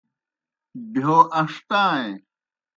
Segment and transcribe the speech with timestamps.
[0.91, 2.15] بہیو ان٘ݜٹائیں۔